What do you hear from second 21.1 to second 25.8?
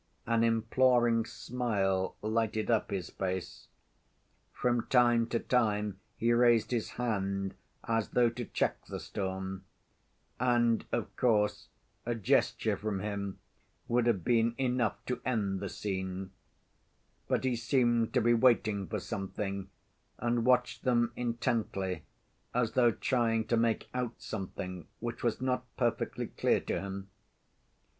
intently as though trying to make out something which was not